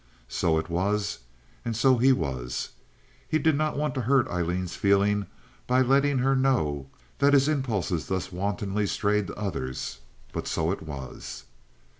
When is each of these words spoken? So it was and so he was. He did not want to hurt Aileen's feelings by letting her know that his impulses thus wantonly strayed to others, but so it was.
So 0.29 0.57
it 0.57 0.67
was 0.67 1.19
and 1.63 1.77
so 1.77 1.99
he 1.99 2.11
was. 2.11 2.69
He 3.29 3.37
did 3.37 3.55
not 3.55 3.77
want 3.77 3.93
to 3.93 4.01
hurt 4.01 4.27
Aileen's 4.29 4.75
feelings 4.75 5.27
by 5.67 5.83
letting 5.83 6.17
her 6.17 6.35
know 6.35 6.89
that 7.19 7.33
his 7.33 7.47
impulses 7.47 8.07
thus 8.07 8.31
wantonly 8.31 8.87
strayed 8.87 9.27
to 9.27 9.35
others, 9.35 9.99
but 10.33 10.47
so 10.47 10.71
it 10.71 10.81
was. 10.81 11.43